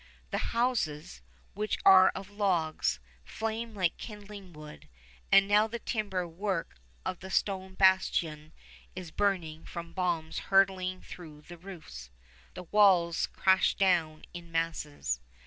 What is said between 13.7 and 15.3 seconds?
down in masses.